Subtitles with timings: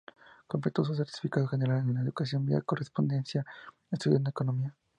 [0.47, 3.45] Completó su certificado general en educación vía correspondencia,
[3.91, 4.75] estudiando economía.